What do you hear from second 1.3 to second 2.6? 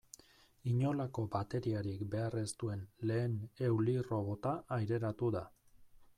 bateriarik behar ez